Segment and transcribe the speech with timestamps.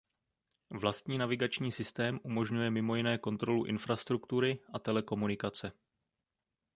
[0.71, 5.71] Vlastní navigační systém umožňuje mimo jiné kontrolu infrastruktury a telekomunikace.